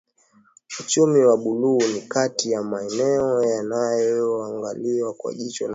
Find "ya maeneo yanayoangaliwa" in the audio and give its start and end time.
2.51-5.13